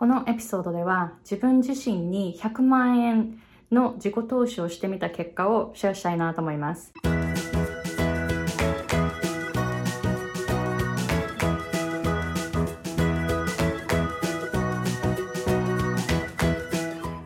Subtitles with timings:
[0.00, 3.38] このエピソードでは自分自身に100万円
[3.70, 6.94] の自己投資をしてみた結果をシェアしたいなと思います。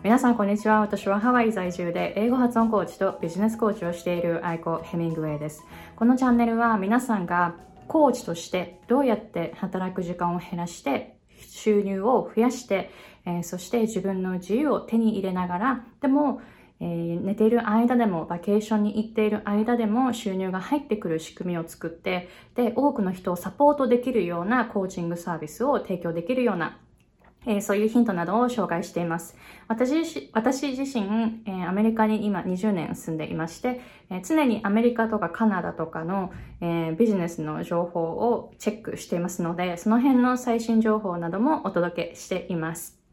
[0.02, 0.80] 皆さんこんにちは。
[0.80, 5.62] 私はハワイ在住で英語発音コーチとビジネスコーチをしているアイコ・ヘミングウェイです。
[5.94, 7.54] このチャンネルは皆さんが
[7.86, 12.90] コーチとしてどうやって働く時間を減らして収入を増やして、
[13.26, 16.40] えー、そして自分の自由を手に入れながら、でも、
[16.80, 26.78] えー、寝ている間でも、バケーションに行っている間でも収入が入ってくる仕組みを作って、で、多くの人をサポートできるようなコーチングサービスを提供できるような
[27.46, 29.36] えー、そういうヒントなどを紹介しています。
[29.68, 33.80] 私私自身、えー、アメリカに今20年住んでいまして、
[34.10, 43.04] えー、常にアメリカとかカナダとかの、えビジネスの情報をチェックしていますので、その辺の最新情報などもお届けしています。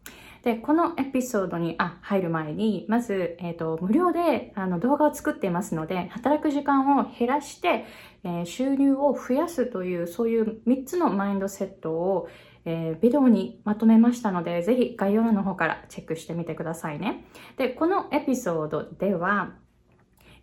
[0.43, 7.85] で、このエピソードにあ入る前に、まず、えっ、と、無料であの動画を作っていますので、働く時間を減らして、
[8.23, 12.27] え収入を増やすという、そういう3つのマインドセットを、
[12.65, 17.26] えー、ビデオにまとめましたので、ぜひ概要欄の方からチェックしてみてくださいね。
[17.57, 19.54] で、このエピソードでは、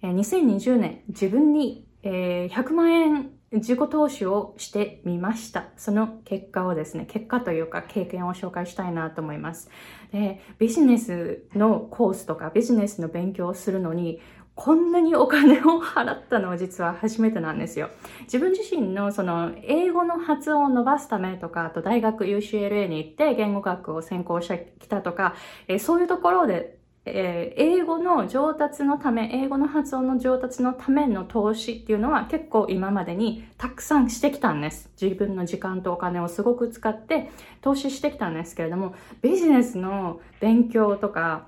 [0.02, 5.70] え、2020年自分に、え、100万円自己投資をしてみました。
[5.77, 9.70] その結果をですね、結果というか経験を紹介したいなと思います。
[10.12, 14.20] で、ビジネスのコースとかビジネスの勉強をするのに、
[14.59, 17.91] こんなにお金を払ったのは実は初めてなんですよ。
[18.23, 25.36] 自分自身のその英語の発音を伸ばすためとか、あと大学 UCLA に行って言語学を専攻してきたとか、
[25.69, 34.91] え、そういうところで、えー、英語の上達のため、英語の発音の上達のための投資っていうのは結構今までにたくさんしてきたんです。
[35.01, 41.47] 自分の時間とお金をすごく使って投資してきたんですけれども、ビジネスの勉強とか、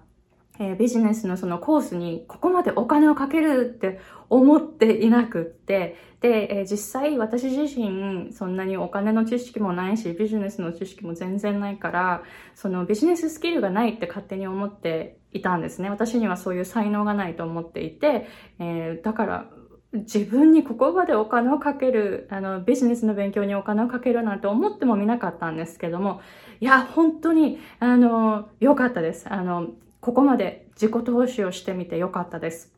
[0.60, 12.22] えー、ビジネスのそのコースにここまでお金をかけるって思っていなくって、で、えー、実際私自身そんなにお金の知識もないし、ビジネスの知識も全然ないから、
[12.54, 15.88] そのビジネススキルがないって勝手に思っていたんですね。
[15.88, 18.28] 私にはそういう才能がないと思っていて、
[18.58, 19.50] えー、だから
[19.92, 26.20] 自分にここまでお金をかける、あの、ビジネスの勉強にお金をかけるなんて思ってもみなかったんですけども、
[26.60, 29.26] いや、本当に、あの、良かったです。
[29.28, 32.72] あの、ここまで自己投資をしてみてよかったです。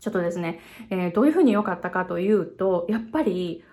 [0.00, 0.60] ちょっとですね、
[0.90, 3.64] えー、どういうふうに良かったかというと、やっぱり、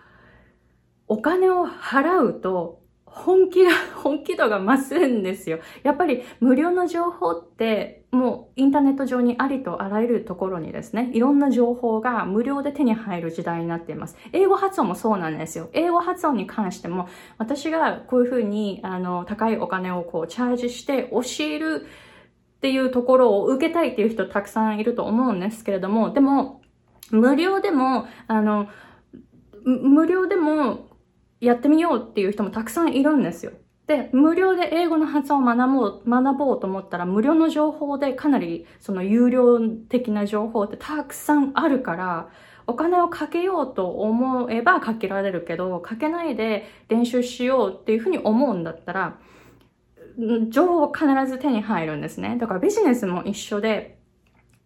[1.08, 5.60] お金を払うと、本気が、 本気度が増すんですよ。
[5.84, 14.18] やっぱり無料の情報って、もうインターネット上にありとあらゆるところにですね、いろんな情報が無料で手に入る時代になっています。
[14.34, 15.70] 英語発音もそうなんですよ。
[15.74, 17.08] 英語発音に関しても、
[17.38, 21.88] 私がこういうふうに、あの、高いお金をこう、チャージして教える
[22.66, 26.62] っていうところを受けたいっていう人たくさんいると思うんですけれども、でも、
[27.12, 28.68] 無料でも、あの、
[29.64, 30.88] 無料でも
[31.40, 33.52] やってみようっていう人もたくさんいるんですよ。
[33.86, 42.30] で、無料で英語の発音を学ぼう、学ぼうと思ったら、無料の情報でかなりその有料的な情報ってたくさんあるから、
[42.66, 49.20] お金をかけようと思えばかけられるけど、かけないで練習しようっていうふうに思うんだったら、
[50.50, 52.38] 情報必ず手に入るんですね。
[52.40, 54.00] だからビジネスも一緒で、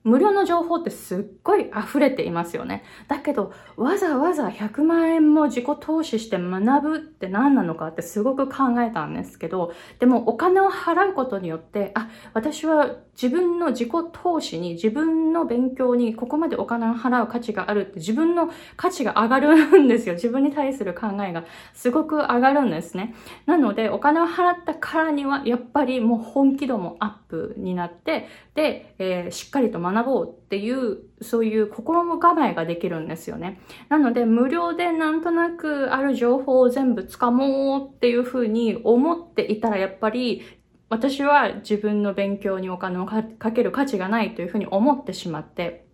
[0.05, 2.83] 無料の情報ってすっごい溢れていますよね。
[3.09, 20.15] だけど、わざわざ100万円も自己投資して学ぶって何なのかってすごく考えたんですけど、でもお金を払うことによって、あ、私は自分の自己投資に、自分の勉強にここまでお金を払う価値があるって自分の価値が上がるんですよ。
[20.15, 21.43] 自分に対する考えが
[21.73, 23.13] すごく上がるんですね。
[23.45, 33.59] なので、お金を払ったからには、やっぱりもう本気度もアップになって、で、えー、しっかりと学ぼうっていう、そういう心の構えができるんですよね。
[33.89, 40.41] なので、無料でなんとなくある情報を全部掴もうっていうふうに思っていたら、やっぱり
[40.89, 45.85] 私は自分の勉強にお金をかける価値がないというふうに思ってしまって、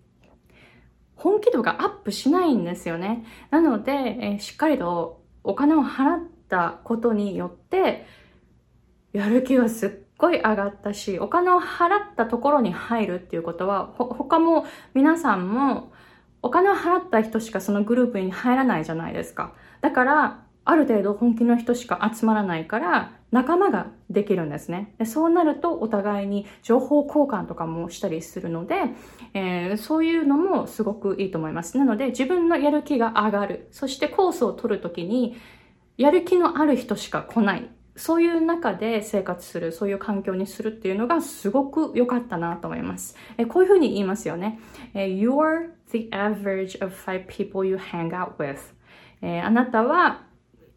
[1.15, 3.25] 本気度がアップしないんですよね。
[3.49, 8.05] なので、えー、しっかりとお金を払ったことによって、
[9.11, 15.91] やる気がすっごい上がったし、お金を払ったところに入るっていうことは、ほ他も皆さんも
[16.41, 19.53] お金を払った人しかそのグループに入らないじゃないですか。
[19.81, 25.05] だから、ある程度本気の人しか集まらないから、仲間ができるんですねで。
[25.05, 28.75] そうなるとお互いに情報交換とかもしたりするので、
[29.33, 31.77] えー、そういうのもすごくいいと思います。
[31.77, 33.67] なので自分のやる気が上がる。
[33.71, 35.37] そしてコースを取るときに、
[35.97, 37.69] やる気のある人しか来ない。
[37.97, 43.15] そういう中で生活する、そういう環境にするっていうのがすごく良かったなと思います。
[43.37, 44.59] えこういうふうに言いますよね。
[44.93, 48.57] You're the average of five people you hang out with.
[49.21, 50.23] えあなたは、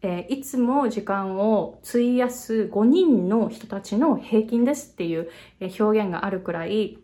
[0.01, 5.29] えいつも時間を費やす5人の人たちの平均ですっていう
[5.61, 6.99] 表現があるくらい、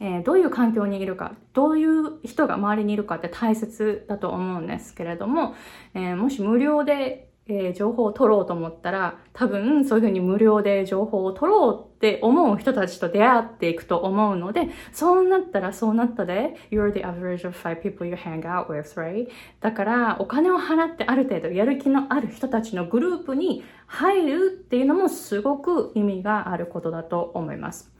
[0.00, 5.54] えどういう環境にいるか、どういう人が周りにいるかって大切だと思うんですけれども、
[5.94, 19.28] えもし無料でえー、情報を取ろうと思ったら、多分そういうふうに無料で情報を取ろうって思う人たちと出会っていくと思うので、そうなったらそうなったで、you're the average of five people you hang out with, right?
[19.60, 27.92] だから、お金を払ってある程度やる気のある人たちのグループに入るっていうのもすごく意味があることだと思います。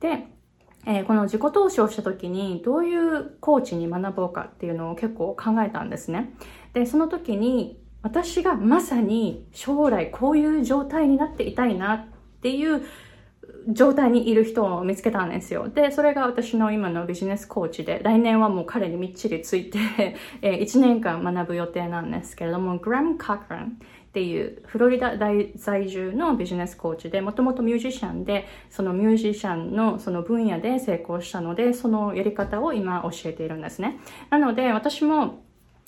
[0.00, 0.26] で、
[0.84, 6.34] えー、この自己投資をした時にどういうコーチに学ぼうかっていうのを結構考えたんですね。
[6.72, 12.06] で、その時に私がまさに将来こういう状態になっていたいなっ
[12.42, 12.82] ていう
[13.68, 15.68] 状態にいる人を見つけたんですよ。
[15.68, 19.78] で、それが私の今のビジネスコーチで、来年はもう彼にみっちりついて
[20.42, 34.00] え1年間学ぶ予定なんですけれども、グラム・カクランっていうフロリダ在住のビジネスコーチで、もともとミュージシャンで、そのミュージシャンのその分野で成功したので、そのやり方を今教えているんですね。
[34.30, 35.41] なので、私も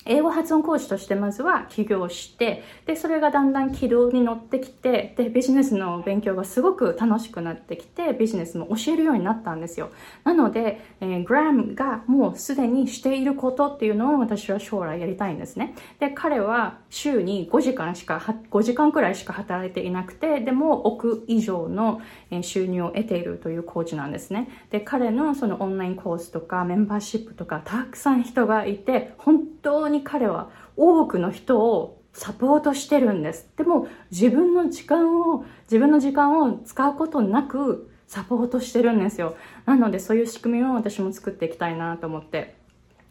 [0.05, 9.89] 英語発音講師としてまずは起業して、で、それがだんだん軌道に乗ってきて、で、ビジネスの勉強がすごく楽しくなってきて、ビジネスも教えるようになったんですよ。
[10.23, 15.75] なので、えー、グラムがもうすでにしていることっていうのを私は将来やりたいんですね。
[15.99, 18.21] で、彼は週に5時間しか、
[18.51, 22.01] 5時間くらいしか働いていなくて、でも億以上の
[22.41, 24.49] 収入を得ているというコーチなんですね。
[24.69, 33.49] で、彼のそのオンラインコースとかメンバーシップとかたくさん人がいて、本当に彼は多くの人をサポートしてるんです。
[33.57, 39.35] でも自分の時間を、自分の時間を使うことなくサポートしてるんですよ。
[39.65, 42.55] なのでそういう仕組みを私も作っていきたいなと思って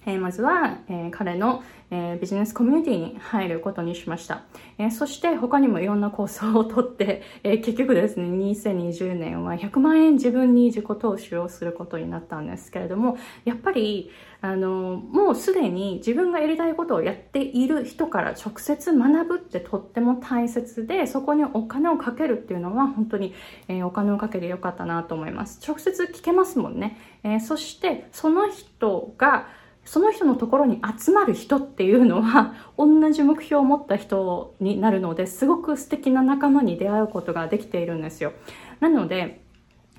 [0.07, 4.43] え、まずは、え、彼の、え、ビジネスコミュニティに入ることにしました。
[4.79, 14.11] えそして他にもいろんなコースを取って、え結局ですね、2020年は100万円自分に自己投資をすることになったんですけれども、やっぱり、
[14.41, 23.35] あの、もうすでに自分がやりたいことをやっている人から直接学ぶってとっても大切で、そこにお金をかけるっていうのは本当に、
[23.69, 25.61] えお金をかけてよかったなと思います。
[25.67, 26.99] 直接聞けますもんね。
[27.23, 29.47] えそしてその人が、
[29.85, 38.33] その人のところに集まる人っていうのは 同じ目標を持った人になるのですごく素敵な仲間に出会うことができているんですよ。
[38.81, 39.43] なので、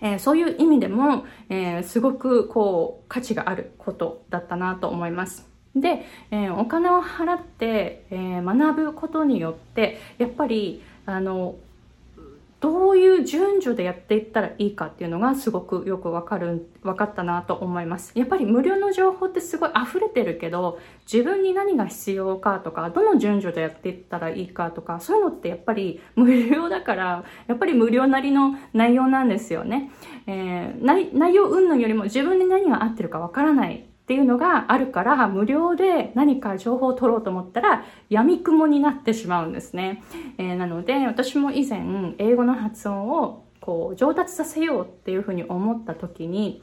[0.01, 5.49] えー、そういう意味でも、えー、すごくこう価値があることだったなと思います。
[5.75, 11.55] で、えー、お金を払って、え学ぶことによってやっぱりあの
[12.65, 18.11] どういう順序でやっていったらいいかっていうのがすごくよくわかる、分かったなと思います。
[18.15, 29.91] やっぱり無料の情報ってすごい溢れてるけど、自分に何が必要かとか、どの順序でやっていったらいいかとか、そういうのってやっぱり無料だから、やっぱり無料なりの内容なんですよね。
[30.25, 40.03] えー、内容云々よりも自分に何が合ってるかわからないっていうのがあるから無料で何か情報を取ろうと思ったら闇雲になってしまうんですね、
[40.37, 46.61] えー、なので私も以前英語の発音をこう上達させようっていうふうに思った時に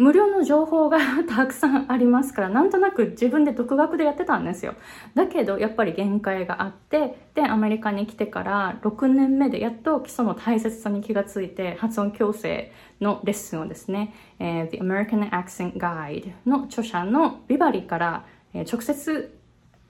[0.00, 4.72] 無料の情報が たくさんありますから、なんとなく自分で独学でやってたんですよ。
[5.14, 19.38] だけど、やっぱり限界があって、で、アメリカに来てから6年目でやっと基礎の大切さに気がついて、発音矯正のレッスンをですね、The American Accent Guide の著者のビバリから、直接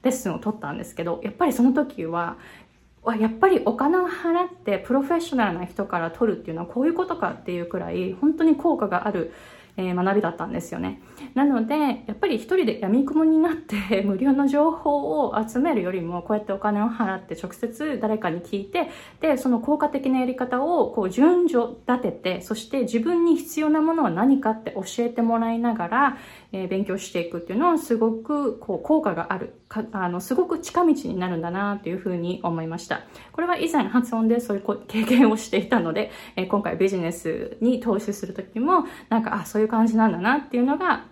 [0.03, 2.37] レッスンを取ったんですけど、やっぱりその時は、
[3.17, 9.33] やっぱりお金を払ってプロフェッショナルな人から取るっていうのはこういうことかっていうくらい本当に効果がある
[9.81, 11.01] えー、学びだったんですよね。
[11.35, 26.17] なので、やっぱり一人で闇雲になって 無料の情報を集めるよりも、こうやってお金を払って直接誰かに聞いて、で、その効果的なやり方をこう順序立てて、そして自分に必要なものは何かって教えてもらいながら、
[26.53, 41.05] えー、勉強していくっていうのはすごくこう効果があるかあのすごく近道になるんだなというふうに思いましたこれは以前発音でそういう経験をしていたので、えー、今回ビジネスに投資する時もなんかあそういう感じなんだなっていうのが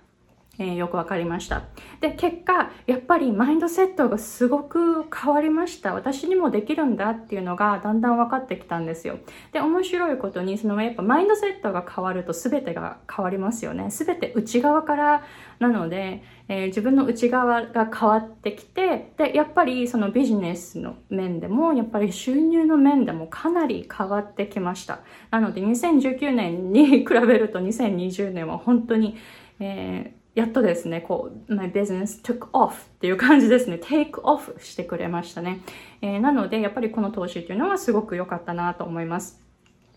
[0.59, 1.62] えー、よくわかりました。
[2.00, 5.95] で、結果、やっぱりマインドセットがすごく変わりました。
[5.95, 9.19] 私にもできるんだっていうのがだんだん分かってきたんですよ。
[9.53, 13.88] で、面白いことに、そのやっぱマインドセットが変わると全てが変わりますよね。
[13.91, 15.25] 全て内側から
[15.61, 25.00] なので、えー、自分の内側が変わってきて、で、やっぱりそのビジネスの面でも、やっぱり収入の面でもかなり変わってきました。
[25.31, 29.17] なので、2019年に比べると2020年は本当に、
[29.61, 33.75] えーやっとですね、こう、my business took off っていう感じですね。
[33.83, 35.59] take off してくれましたね。
[36.00, 39.42] えー、なので、やっぱりこの投資っていうのはすごく良かったなと思います。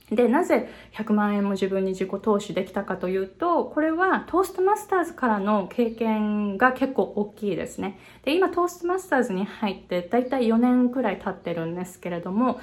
[0.09, 7.99] で、なぜ100万円も自分に自己投資できたかというと、これはトーストマスターズからの経験が結構大きいですね。
[8.23, 12.59] で、今トーストマスターズに入ってだいたい4年くらい経ってるんですけれども、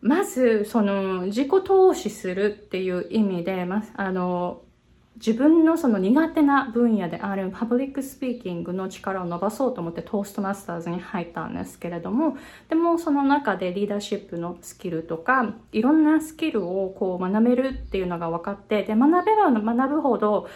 [0.00, 4.62] まず、その、自己投資するっていう意味で、ま、あの、
[5.16, 12.36] 自分のその苦手な分野であるパブリックスピーキングの力を伸ばそうと思ってトーストマスターズに入ったんですけれども
[12.68, 20.48] でもその中でリーダーシップのスキルとかいろんなスキルをこう学べるっていうのが分かってで学べば学ぶほど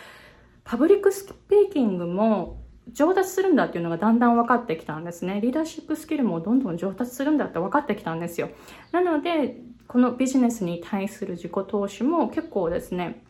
[0.64, 2.60] パブリックスピーキングも
[2.92, 5.40] 上達するんだっていうのがだんだん分かってきたんですね。
[5.40, 8.50] リーダーシップスキルもどんどん上達するんだって分かってきたんですよ。
[8.92, 13.24] なので、このビジネスに対する自己投資も結構ですね、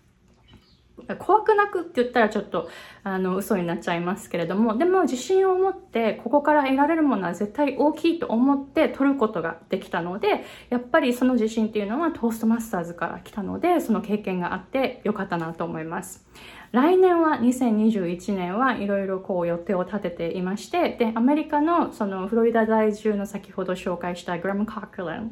[1.18, 2.68] 怖くなくって言ったらちょっと
[3.02, 16.26] あの嘘になっちゃいますけれどもでも自信を持ってここから得られるものは絶対大きいと思って取ることができたのでやっぱりその自信っていうのはトーストマスターズから来たのでその経験があってよかったなと思います。
[16.70, 25.30] 来年は2021年はいろいろこう予定を立てていましてでアメリカのそのフロリダ在住の先ほど紹介したグラム・カクラン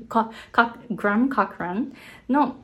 [0.90, 1.92] グラム・カクラン
[2.30, 2.56] の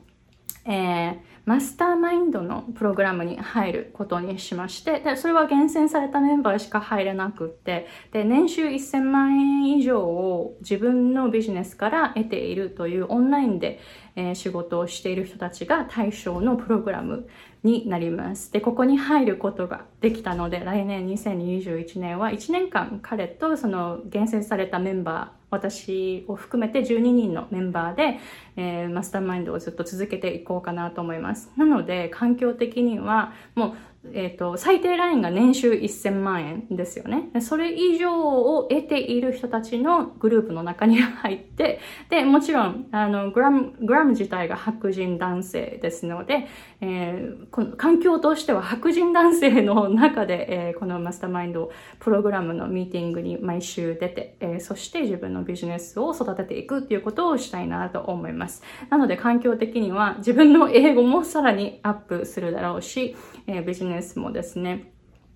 [0.65, 13.81] えー、マスターマインドのプログラムに入ることにしまして、で、それは厳選されたメンバーしか入れなくって、で、年収1000万円以上を自分のビジネスから得ているというオンラインで、
[14.15, 17.27] えー、仕事をしている人たちが対象のプログラム
[17.63, 18.53] になります。
[18.53, 28.19] で、ここに入ることができたので、来年2021年は1年間彼とその厳選されたメンバー、私を含めて12人のメンバーで、
[28.55, 31.51] えー、マスターマインドをずっと続けていこうかなと思います。
[31.57, 33.73] なので、環境的には、もう
[34.11, 37.29] えっ、ー、と、最低ラインが年収1000万円ですよね。
[37.41, 41.79] それ以上を得ている人たちのグループの中に入って、
[42.09, 46.47] で、もちろん、あの、グラム、グラム自体が白人男性ですので、
[46.81, 58.63] えー、この環境としては白人男性の中で、えー、このマスターマインドプログラムのミーティングに毎週出て、えー、そして自分のビジネスを育てていくっていうことをしたいなと思います。
[58.89, 63.15] なので、環境的には自分の英語もさらにアップするだろうし、
[63.47, 64.93] えー、ビジネスもですね、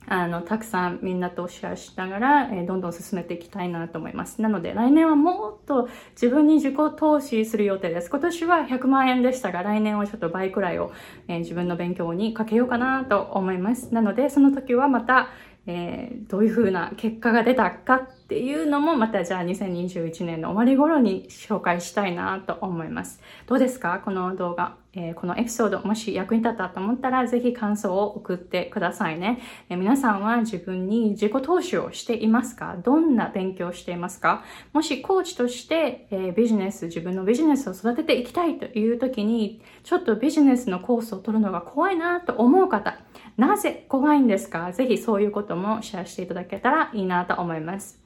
[0.09, 4.41] あの、たくさんみんなとシェアしながら、えー、どんどん進めていきたいなと思います。
[4.41, 8.09] なので、来年はもっと自分に自己投資する予定です。
[8.09, 10.93] 今年は100万円でしたが、来年はちょっと倍くらいを、
[11.27, 13.93] えー、自分の勉強にかけようかなと思います。
[13.93, 15.27] なので、その時はまた、
[15.67, 23.21] えー、どういう風な結果が出たかっていうのもまたじゃあ2021年の終わり頃に紹介したいなと思います。
[23.45, 24.01] どうですか？
[24.03, 32.77] この動画、えー、このエピソードもし役に立ったと思ったらぜひ感想を送ってくださいね、えー、皆さんは自分に自己投資をしていますか？
[32.83, 34.43] どんな勉強をしていますか？
[34.73, 42.97] もしコーチとして、えビジネス、自分のビジネスを育てていきたいという時にちょっとビジネスのコースを取るのが怖いなと思う方
[43.37, 44.71] なぜ怖いんですか？
[44.73, 48.01] ぜひそういうこともシェアしていただけたらいいなと思います。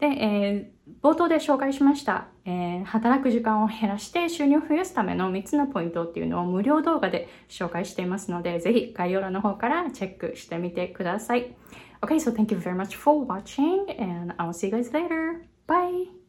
[0.00, 11.54] で、えー、冒頭で紹介しました、えー、働く時間を減らして収入を増やすための3つのポイントっていうのを無料動画で紹介していますので、ぜひ概要欄の方からチェックしてみてください。
[12.02, 15.42] Okay, so thank you very much for watching and I'll see you guys later.
[15.66, 16.23] Bye!